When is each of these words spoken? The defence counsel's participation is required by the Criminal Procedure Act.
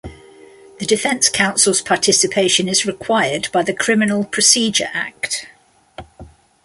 The 0.79 0.87
defence 0.87 1.29
counsel's 1.29 1.79
participation 1.79 2.67
is 2.67 2.87
required 2.87 3.49
by 3.51 3.61
the 3.61 3.71
Criminal 3.75 4.23
Procedure 4.25 4.89
Act. 4.93 5.45